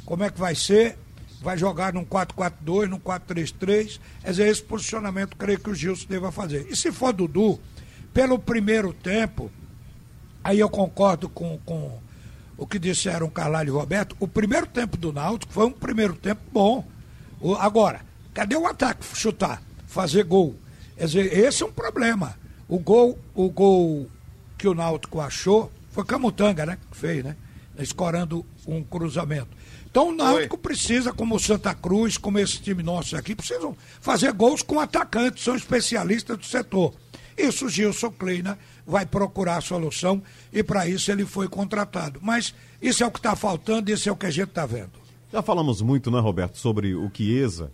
[0.05, 0.99] Como é que vai ser?
[1.45, 4.01] Vai jogar num 4-4-2, num 4-3-3.
[4.23, 6.67] Quer dizer, esse posicionamento creio que o Gilson deva fazer.
[6.71, 7.61] E se for Dudu,
[8.15, 9.51] pelo primeiro tempo,
[10.43, 12.01] aí eu concordo com, com
[12.57, 16.41] o que disseram Carlalho e Roberto, o primeiro tempo do Náutico foi um primeiro tempo
[16.51, 16.85] bom.
[17.41, 18.01] O, agora,
[18.33, 19.05] cadê o ataque?
[19.15, 20.55] Chutar, fazer gol.
[20.97, 22.39] Quer dizer, esse é um problema.
[22.67, 24.09] O gol, o gol
[24.57, 26.79] que o Náutico achou foi Camutanga, né?
[26.91, 27.37] Que fez, né?
[27.79, 29.49] Escorando um cruzamento.
[29.95, 30.61] Então o Náutico Oi.
[30.61, 35.45] precisa, como o Santa Cruz, como esse time nosso aqui, precisam fazer gols com atacantes,
[35.45, 36.93] são especialistas do setor.
[37.39, 40.21] Isso o Gilson Kleina vai procurar a solução
[40.53, 42.19] e para isso ele foi contratado.
[42.21, 42.53] Mas
[42.83, 44.91] isso é o que está faltando, isso é o que a gente está vendo.
[45.33, 47.71] Já falamos muito, né, Roberto, sobre o Chiesa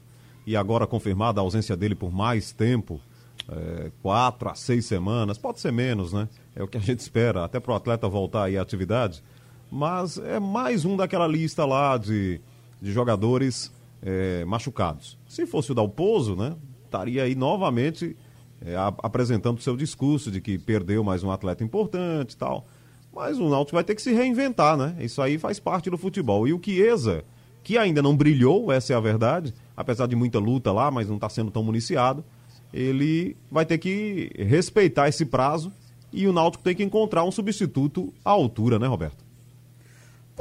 [0.46, 3.00] e agora confirmada a ausência dele por mais tempo
[3.48, 6.28] é, quatro a seis semanas, pode ser menos, né?
[6.54, 9.22] É o que a gente espera, até para o atleta voltar aí à atividade.
[9.70, 12.40] Mas é mais um daquela lista lá de,
[12.82, 15.16] de jogadores é, machucados.
[15.28, 16.56] Se fosse o Dalpozo, né?
[16.84, 18.16] Estaria aí novamente
[18.60, 22.66] é, apresentando seu discurso de que perdeu mais um atleta importante e tal.
[23.12, 24.96] Mas o Náutico vai ter que se reinventar, né?
[25.00, 26.46] Isso aí faz parte do futebol.
[26.46, 27.24] E o Chiesa,
[27.62, 31.16] que ainda não brilhou, essa é a verdade, apesar de muita luta lá, mas não
[31.16, 32.24] está sendo tão municiado,
[32.72, 35.72] ele vai ter que respeitar esse prazo
[36.12, 39.29] e o Náutico tem que encontrar um substituto à altura, né, Roberto?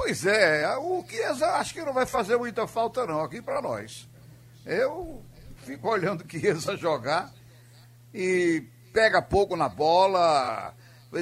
[0.01, 4.07] Pois é, o Chiesa acho que não vai fazer muita falta não aqui para nós.
[4.65, 5.21] Eu
[5.65, 7.29] fico olhando o Chiesa jogar
[8.13, 10.73] e pega pouco na bola,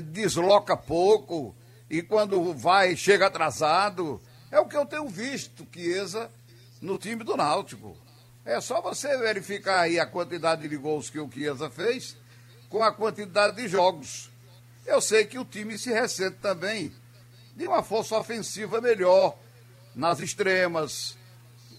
[0.03, 1.55] desloca pouco
[1.89, 4.21] e quando vai chega atrasado.
[4.51, 6.29] É o que eu tenho visto, Chiesa,
[6.79, 7.97] no time do Náutico.
[8.45, 12.15] É só você verificar aí a quantidade de gols que o Chiesa fez
[12.69, 14.29] com a quantidade de jogos.
[14.85, 16.93] Eu sei que o time se ressente também
[17.57, 19.35] de uma força ofensiva melhor
[19.95, 21.17] nas extremas.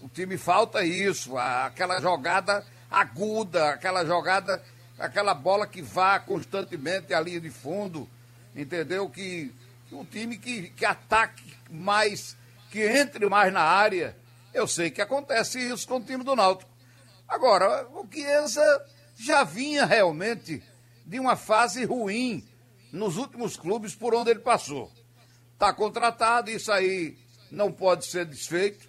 [0.01, 4.61] O time falta isso, aquela jogada aguda, aquela jogada,
[4.99, 8.09] aquela bola que vá constantemente à linha de fundo,
[8.53, 9.09] entendeu?
[9.09, 9.53] Que,
[9.89, 12.35] um time que, que ataque mais,
[12.69, 14.17] que entre mais na área.
[14.53, 16.69] Eu sei que acontece isso com o time do Náutico.
[17.25, 20.61] Agora, o Chiesa já vinha realmente
[21.05, 22.45] de uma fase ruim
[22.91, 24.91] nos últimos clubes por onde ele passou.
[25.59, 27.17] Está contratado, isso aí
[27.51, 28.87] não pode ser desfeito,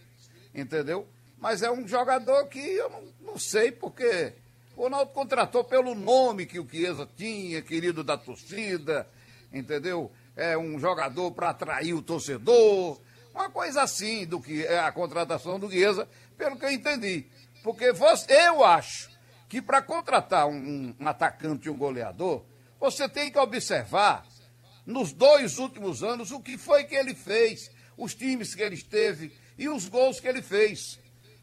[0.54, 1.04] entendeu?
[1.36, 3.02] Mas é um jogador que eu não,
[3.32, 4.32] não sei porque
[4.76, 9.04] o Ronaldo contratou pelo nome que o Chiesa tinha, querido da torcida,
[9.52, 10.12] entendeu?
[10.36, 13.00] É um jogador para atrair o torcedor,
[13.34, 17.26] uma coisa assim do que é a contratação do Chiesa, pelo que eu entendi.
[17.64, 19.10] Porque você, eu acho
[19.48, 22.44] que para contratar um, um atacante e um goleador,
[22.78, 24.24] você tem que observar
[24.90, 29.32] nos dois últimos anos o que foi que ele fez, os times que ele esteve
[29.56, 30.98] e os gols que ele fez.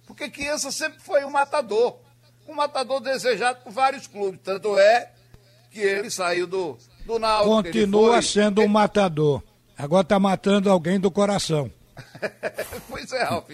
[0.05, 1.99] Porque Chiesa sempre foi um matador,
[2.47, 4.39] um matador desejado por vários clubes.
[4.43, 5.11] Tanto é
[5.71, 7.63] que ele saiu do, do Náutico.
[7.63, 8.21] Continua foi...
[8.21, 9.41] sendo um matador.
[9.77, 11.71] Agora está matando alguém do coração.
[12.89, 13.49] pois é, Ralf.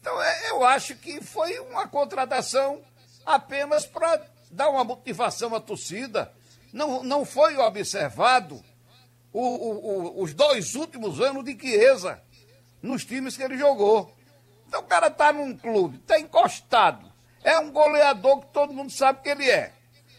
[0.00, 2.80] Então, é, eu acho que foi uma contratação
[3.24, 6.32] apenas para dar uma motivação à torcida.
[6.72, 8.62] Não, não foi observado
[9.40, 12.22] o, o, os dois últimos anos de Chiesa
[12.82, 14.14] nos times que ele jogou.
[14.68, 17.10] Então o cara está num clube, está encostado.
[17.42, 19.72] É um goleador que todo mundo sabe que ele é.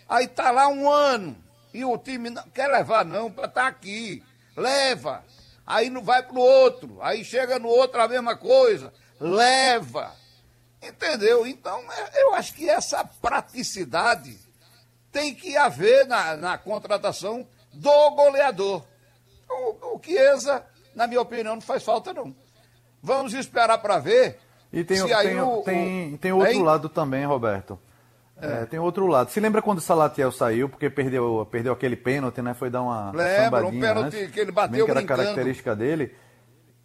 [0.07, 1.35] Aí está lá um ano
[1.73, 4.23] e o time não quer levar não para estar tá aqui.
[4.55, 5.23] Leva.
[5.65, 6.97] Aí não vai para o outro.
[7.01, 10.15] Aí chega no outro a mesma coisa leva.
[10.81, 11.45] Entendeu?
[11.45, 14.37] Então, é, eu acho que essa praticidade
[15.11, 18.83] tem que haver na, na contratação do goleador.
[19.49, 22.35] O, o Chiesa, na minha opinião, não faz falta, não.
[23.01, 24.39] Vamos esperar para ver.
[24.71, 26.63] E tem, se tem, o, tem, tem outro hein?
[26.63, 27.79] lado também, Roberto.
[28.41, 28.61] É.
[28.61, 29.31] É, tem outro lado.
[29.31, 32.53] Se lembra quando o Salatiel saiu, porque perdeu, perdeu aquele pênalti, né?
[32.53, 33.11] Foi dar uma.
[33.11, 36.13] Lembra, um pênalti antes, que ele bateu que era característica dele.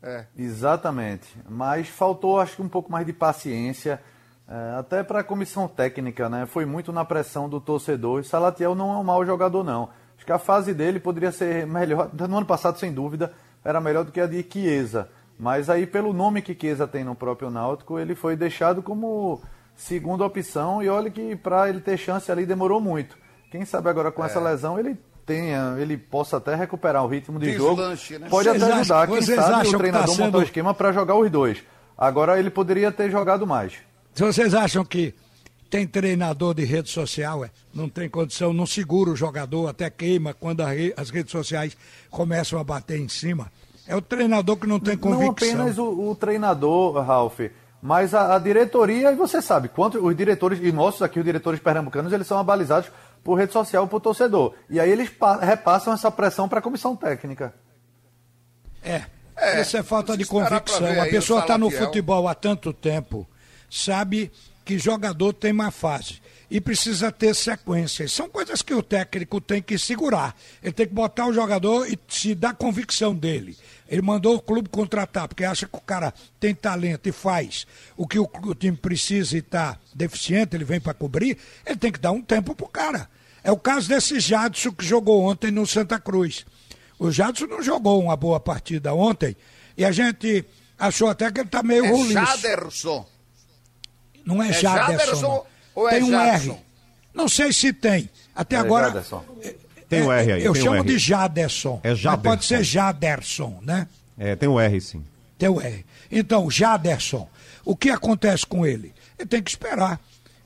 [0.03, 0.27] É.
[0.37, 1.29] Exatamente.
[1.49, 4.03] Mas faltou, acho que, um pouco mais de paciência,
[4.49, 6.47] é, até para a comissão técnica, né?
[6.47, 8.21] Foi muito na pressão do torcedor.
[8.21, 9.91] E Salatiel não é um mau jogador, não.
[10.23, 12.09] Acho que a fase dele poderia ser melhor.
[12.13, 13.33] No ano passado, sem dúvida,
[13.65, 15.09] era melhor do que a de Chiesa.
[15.37, 19.43] Mas aí, pelo nome que Chiesa tem no próprio Náutico, ele foi deixado como
[19.75, 20.81] segunda opção.
[20.81, 23.19] E olha que para ele ter chance ali demorou muito.
[23.51, 24.27] Quem sabe agora com é.
[24.27, 28.25] essa lesão ele tenha, ele possa até recuperar o ritmo de Deslanche, jogo.
[28.25, 28.31] Né?
[28.31, 30.25] Pode vocês até ajudar, acham, quem sabe o treinador tá sendo...
[30.27, 31.65] montou o esquema para jogar os dois.
[31.99, 33.75] Agora ele poderia ter jogado mais.
[34.15, 35.15] Se vocês acham que
[35.73, 40.35] tem treinador de rede social, é, não tem condição, não segura o jogador, até queima
[40.35, 41.75] quando as redes sociais
[42.11, 43.51] começam a bater em cima.
[43.89, 45.57] É o treinador que não tem convicção.
[45.57, 47.41] Não apenas o, o treinador, Ralf.
[47.81, 51.59] Mas a, a, diretoria, e você sabe, quanto os diretores, e nossos aqui, os diretores
[51.59, 52.91] pernambucanos, eles são abalizados
[53.25, 54.53] por rede social, por torcedor.
[54.69, 57.55] E aí eles repassam essa pressão para a comissão técnica.
[58.85, 59.05] É,
[59.35, 61.01] é, isso é falta de convicção.
[61.01, 63.27] A pessoa está no futebol há tanto tempo,
[63.73, 64.31] sabe
[64.65, 68.07] que jogador tem uma fase e precisa ter sequência.
[68.07, 70.37] São coisas que o técnico tem que segurar.
[70.63, 73.57] Ele tem que botar o jogador e se dar convicção dele.
[73.89, 78.07] Ele mandou o clube contratar, porque acha que o cara tem talento e faz o
[78.07, 81.99] que o, o time precisa e está deficiente, ele vem para cobrir, ele tem que
[81.99, 83.09] dar um tempo pro cara.
[83.43, 86.45] É o caso desse Jadson que jogou ontem no Santa Cruz.
[86.99, 89.35] O Jadson não jogou uma boa partida ontem
[89.77, 90.45] e a gente
[90.79, 92.13] achou até que ele está meio é roliço.
[92.13, 93.12] Jaderson.
[94.25, 95.47] Não é, é Jaderson.
[95.75, 96.57] Ou é tem um R.
[97.15, 98.09] Não sei se tem.
[98.35, 98.87] Até é agora.
[98.87, 99.25] Jaderson.
[99.89, 100.45] Tem um R aí.
[100.45, 101.81] Eu chamo um de Jaderson.
[101.83, 102.23] É Jaderson.
[102.23, 103.87] pode ser Jaderson, né?
[104.19, 105.05] É, tem um R sim.
[105.39, 105.85] Tem o um R.
[106.11, 107.29] Então, Jaderson,
[107.65, 108.95] o que acontece com ele?
[109.19, 110.01] Ele tem que esperar.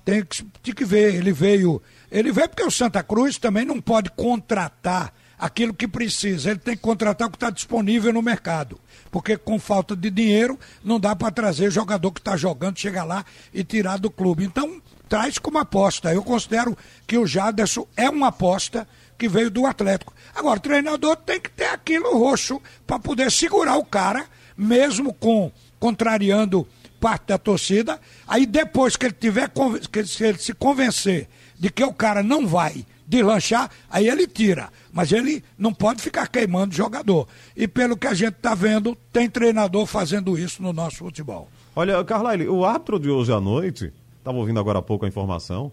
[0.05, 1.15] Tem que, tem que ver.
[1.15, 1.83] Ele veio.
[2.11, 6.51] Ele veio porque o Santa Cruz também não pode contratar aquilo que precisa.
[6.51, 8.79] Ele tem que contratar o que está disponível no mercado.
[9.11, 13.25] Porque com falta de dinheiro não dá para trazer jogador que está jogando, chegar lá
[13.53, 14.45] e tirar do clube.
[14.45, 16.13] Então, traz como aposta.
[16.13, 18.87] Eu considero que o Jaderson é uma aposta
[19.19, 20.13] que veio do Atlético.
[20.35, 25.51] Agora, o treinador tem que ter aquilo roxo para poder segurar o cara, mesmo com
[25.79, 26.67] contrariando
[27.01, 28.01] parte da torcida.
[28.27, 29.51] Aí depois que ele tiver
[29.91, 34.69] que ele se convencer de que o cara não vai deslanchar, aí ele tira.
[34.93, 37.29] Mas ele não pode ficar queimando jogador.
[37.57, 41.49] E pelo que a gente está vendo, tem treinador fazendo isso no nosso futebol.
[41.75, 45.71] Olha, Carlyle, o árbitro de hoje à noite, estava ouvindo agora há pouco a informação,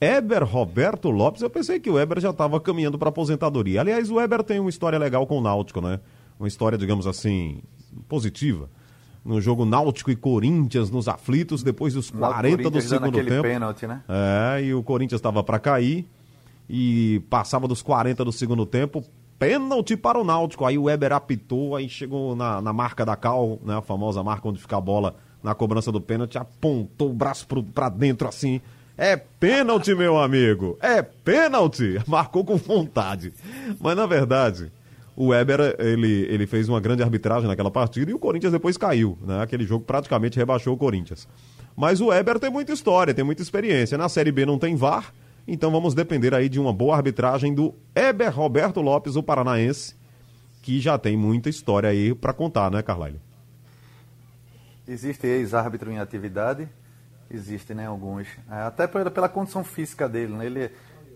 [0.00, 3.80] Eber Roberto Lopes, eu pensei que o Eber já estava caminhando para aposentadoria.
[3.82, 6.00] Aliás, o Eber tem uma história legal com o Náutico, né?
[6.38, 7.60] Uma história, digamos assim,
[8.08, 8.70] positiva.
[9.22, 13.42] No jogo Náutico e Corinthians nos aflitos, depois dos 40 do segundo tempo.
[13.42, 14.02] Pênalti, né?
[14.08, 16.08] É, e o Corinthians estava para cair
[16.72, 19.04] e passava dos 40 do segundo tempo,
[19.40, 20.64] pênalti para o Náutico.
[20.64, 24.48] Aí o Weber apitou, aí chegou na, na marca da Cal, né, a famosa marca
[24.48, 28.60] onde fica a bola na cobrança do pênalti, apontou o braço para dentro assim.
[28.96, 30.78] É pênalti, meu amigo.
[30.80, 32.00] É pênalti.
[32.06, 33.32] Marcou com vontade.
[33.80, 34.70] Mas na verdade,
[35.16, 39.18] o Weber ele, ele fez uma grande arbitragem naquela partida e o Corinthians depois caiu,
[39.26, 39.42] né?
[39.42, 41.26] Aquele jogo praticamente rebaixou o Corinthians.
[41.74, 43.98] Mas o Weber tem muita história, tem muita experiência.
[43.98, 45.12] Na Série B não tem VAR,
[45.52, 49.96] então vamos depender aí de uma boa arbitragem do Eber Roberto Lopes, o paranaense,
[50.62, 53.20] que já tem muita história aí para contar, né, Carlyle?
[54.86, 56.68] Existe ex-árbitro em atividade,
[57.28, 58.28] existe, né, alguns.
[58.48, 60.46] É, até pela, pela condição física dele, né?
[60.46, 60.70] Ele,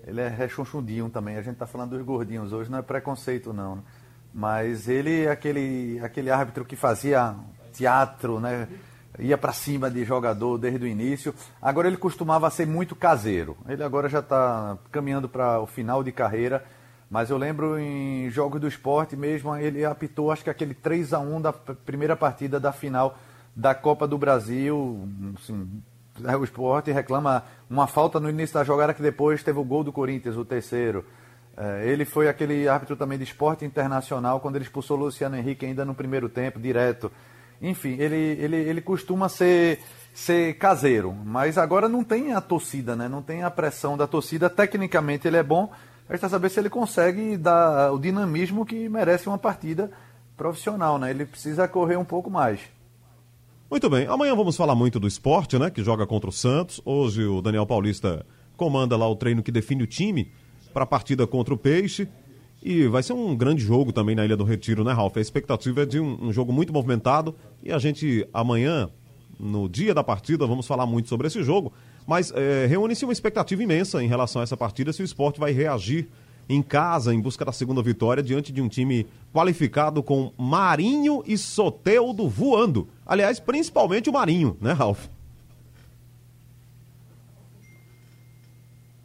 [0.04, 1.36] ele é rechonchudinho também.
[1.36, 3.84] A gente está falando dos gordinhos hoje, não é preconceito não.
[4.32, 7.36] Mas ele é aquele, aquele árbitro que fazia
[7.72, 8.66] teatro, né?
[9.18, 11.34] Ia para cima de jogador desde o início.
[11.60, 13.56] Agora ele costumava ser muito caseiro.
[13.68, 16.64] Ele agora já está caminhando para o final de carreira.
[17.10, 21.20] Mas eu lembro em jogos do esporte mesmo, ele apitou acho que aquele 3 a
[21.20, 23.16] 1 da primeira partida da final
[23.54, 25.08] da Copa do Brasil.
[25.38, 25.82] Assim,
[26.38, 29.92] o esporte reclama uma falta no início da jogada que depois teve o gol do
[29.92, 31.04] Corinthians, o terceiro.
[31.56, 35.64] É, ele foi aquele árbitro também de esporte internacional quando ele expulsou o Luciano Henrique
[35.64, 37.12] ainda no primeiro tempo, direto.
[37.60, 39.80] Enfim, ele, ele, ele costuma ser,
[40.12, 43.08] ser caseiro, mas agora não tem a torcida, né?
[43.08, 44.50] não tem a pressão da torcida.
[44.50, 45.70] Tecnicamente ele é bom,
[46.08, 49.90] resta saber se ele consegue dar o dinamismo que merece uma partida
[50.36, 50.98] profissional.
[50.98, 51.10] Né?
[51.10, 52.60] Ele precisa correr um pouco mais.
[53.70, 55.70] Muito bem, amanhã vamos falar muito do esporte, né?
[55.70, 56.80] Que joga contra o Santos.
[56.84, 58.24] Hoje o Daniel Paulista
[58.56, 60.30] comanda lá o treino que define o time
[60.72, 62.08] para a partida contra o Peixe.
[62.64, 65.14] E vai ser um grande jogo também na Ilha do Retiro, né, Ralf?
[65.18, 68.88] A expectativa é de um, um jogo muito movimentado e a gente amanhã,
[69.38, 71.74] no dia da partida, vamos falar muito sobre esse jogo.
[72.06, 75.52] Mas é, reúne-se uma expectativa imensa em relação a essa partida se o esporte vai
[75.52, 76.08] reagir
[76.48, 81.36] em casa em busca da segunda vitória diante de um time qualificado com Marinho e
[81.36, 82.88] Soteudo voando.
[83.04, 85.06] Aliás, principalmente o Marinho, né, Ralf?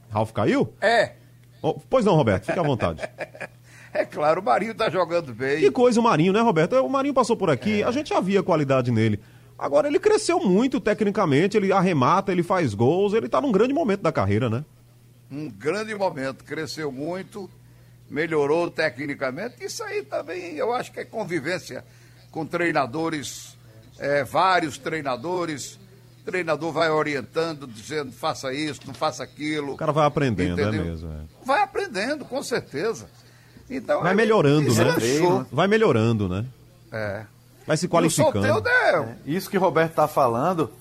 [0.10, 0.74] Ralf caiu?
[0.82, 1.19] É,
[1.62, 3.02] Oh, pois não, Roberto, fique à vontade.
[3.94, 5.60] é claro, o Marinho tá jogando bem.
[5.60, 6.74] Que coisa o Marinho, né, Roberto?
[6.74, 7.86] O Marinho passou por aqui, é.
[7.86, 9.20] a gente já via qualidade nele.
[9.58, 14.02] Agora ele cresceu muito tecnicamente, ele arremata, ele faz gols, ele tá num grande momento
[14.02, 14.64] da carreira, né?
[15.30, 17.50] Um grande momento, cresceu muito,
[18.10, 19.64] melhorou tecnicamente.
[19.64, 21.84] Isso aí também eu acho que é convivência
[22.32, 23.58] com treinadores,
[23.98, 25.79] é, vários treinadores
[26.32, 29.74] treinador vai orientando, dizendo faça isso, não faça aquilo.
[29.74, 31.12] O cara vai aprendendo, é mesmo.
[31.12, 31.46] É.
[31.46, 33.08] Vai aprendendo, com certeza.
[33.70, 34.84] Então, vai melhorando, né?
[34.84, 36.46] É vai melhorando, né?
[36.92, 37.26] É.
[37.68, 38.68] Vai se qualificando.
[38.68, 40.72] É, isso que o Roberto está falando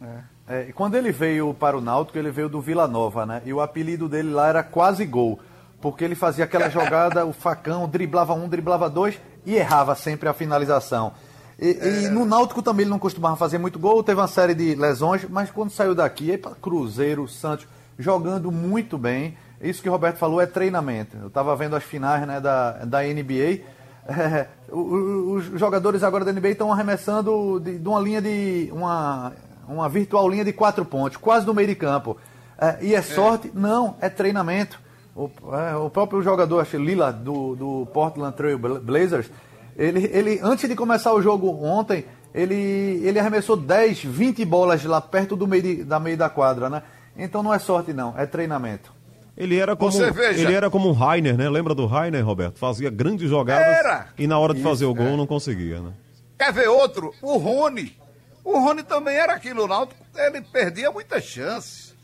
[0.00, 0.34] É.
[0.46, 3.40] É, quando ele veio para o Náutico, ele veio do Vila Nova, né?
[3.46, 5.40] E o apelido dele lá era quase gol.
[5.80, 10.34] Porque ele fazia aquela jogada, o facão, driblava um, driblava dois e errava sempre a
[10.34, 11.12] finalização.
[11.58, 12.02] E, é.
[12.02, 15.24] e, no Náutico também ele não costumava fazer muito gol, teve uma série de lesões,
[15.28, 17.66] mas quando saiu daqui, aí para Cruzeiro, Santos,
[17.98, 19.36] jogando muito bem.
[19.60, 21.16] Isso que o Roberto falou é treinamento.
[21.16, 23.60] Eu estava vendo as finais né, da, da NBA.
[24.06, 28.68] É, os jogadores agora da NBA estão arremessando de, de, uma linha de.
[28.72, 29.32] Uma,
[29.66, 32.18] uma virtual linha de quatro pontos, quase no meio de campo.
[32.58, 33.02] É, e é, é.
[33.02, 33.50] sorte?
[33.54, 34.78] Não, é treinamento.
[35.16, 39.30] O, é, o próprio jogador, acho Lila, do, do Portland Trail Blazers,
[39.76, 42.04] ele, ele, antes de começar o jogo ontem,
[42.34, 46.68] ele, ele arremessou 10, 20 bolas lá perto do meio de, da meio da quadra,
[46.68, 46.82] né?
[47.16, 48.92] Então não é sorte não, é treinamento.
[49.36, 51.48] Ele era como ele era como um Rainer, né?
[51.48, 52.58] Lembra do Rainer, Roberto?
[52.58, 54.08] Fazia grandes jogadas era.
[54.16, 55.16] e na hora de Isso, fazer o gol é.
[55.16, 55.92] não conseguia, né?
[56.38, 57.12] Quer ver outro?
[57.20, 57.96] O Rony.
[58.44, 61.94] O Rony também era aqui no Náutico, ele perdia muitas chances.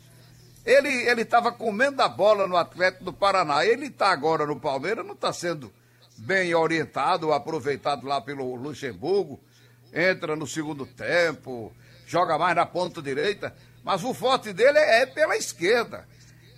[0.65, 3.65] Ele ele estava comendo a bola no Atlético do Paraná.
[3.65, 5.71] Ele está agora no Palmeiras, não está sendo
[6.21, 9.39] bem orientado, aproveitado lá pelo Luxemburgo.
[9.93, 11.73] Entra no segundo tempo,
[12.05, 13.53] joga mais na ponta direita,
[13.83, 16.07] mas o forte dele é pela esquerda.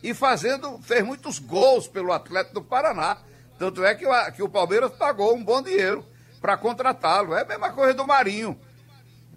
[0.03, 3.18] E fazendo, fez muitos gols pelo Atlético do Paraná.
[3.57, 6.05] Tanto é que o, que o Palmeiras pagou um bom dinheiro
[6.41, 7.34] para contratá-lo.
[7.34, 8.59] É a mesma coisa do Marinho.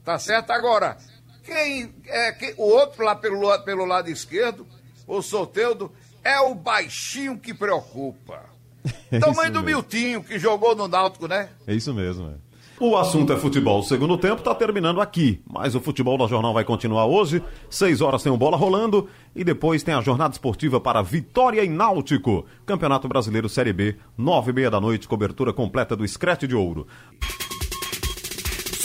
[0.05, 0.51] Tá certo?
[0.51, 0.99] Agora,
[1.45, 4.66] quem é quem, o outro lá pelo, pelo lado esquerdo,
[5.07, 5.93] o Soteudo,
[6.24, 8.55] é o baixinho que preocupa.
[9.11, 11.49] É Tamanho do Miltinho, que jogou no Náutico, né?
[11.66, 12.47] É isso mesmo, é.
[12.78, 13.80] O assunto é futebol.
[13.80, 17.43] O segundo tempo está terminando aqui, mas o futebol da Jornal vai continuar hoje.
[17.70, 21.68] Seis horas tem o bola rolando e depois tem a jornada esportiva para Vitória e
[21.70, 22.45] Náutico.
[22.66, 26.87] Campeonato Brasileiro Série B, nove e meia da noite, cobertura completa do Screte de Ouro.